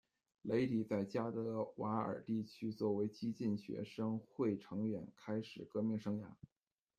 [0.41, 6.25] 雷迪在加德瓦尔地区作为激进学生会成员开始革命生涯。